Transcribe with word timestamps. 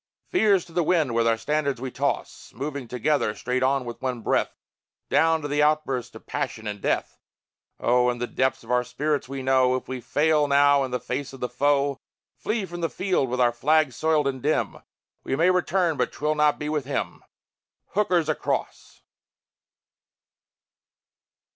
Fears 0.31 0.65
to 0.65 0.71
the 0.73 0.81
wind, 0.81 1.13
with 1.13 1.27
our 1.27 1.37
standards, 1.37 1.79
we 1.79 1.91
toss, 1.91 2.51
Moving 2.55 2.87
together, 2.87 3.35
straight 3.35 3.61
on, 3.61 3.85
with 3.85 4.01
one 4.01 4.21
breath, 4.21 4.57
Down 5.09 5.43
to 5.43 5.47
the 5.47 5.61
outburst 5.61 6.15
of 6.15 6.25
passion 6.25 6.65
and 6.65 6.81
death. 6.81 7.19
Oh, 7.79 8.09
in 8.09 8.17
the 8.17 8.25
depths 8.25 8.63
of 8.63 8.71
our 8.71 8.83
spirits 8.83 9.29
we 9.29 9.43
know 9.43 9.75
If 9.75 9.87
we 9.87 10.01
fail 10.01 10.47
now 10.47 10.83
in 10.83 10.89
the 10.89 10.99
face 10.99 11.33
of 11.33 11.39
the 11.39 11.47
foe, 11.49 11.99
Flee 12.35 12.65
from 12.65 12.81
the 12.81 12.89
field 12.89 13.29
with 13.29 13.39
our 13.39 13.51
flag 13.51 13.93
soiled 13.93 14.27
and 14.27 14.41
dim, 14.41 14.77
We 15.23 15.35
may 15.35 15.51
return, 15.51 15.97
but 15.97 16.11
'twill 16.11 16.33
not 16.33 16.57
be 16.57 16.67
with 16.67 16.85
him! 16.85 17.23
Hooker's 17.89 18.27
across! 18.27 19.01